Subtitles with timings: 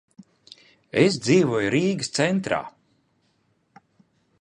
[1.01, 2.61] Es dzīvoju Rīgas centrā.